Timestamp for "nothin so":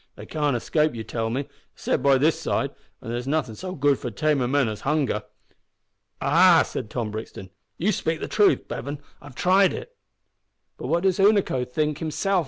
3.27-3.75